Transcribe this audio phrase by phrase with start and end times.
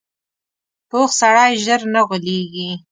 [0.89, 2.69] پوخ سړی ژر نه غولېږي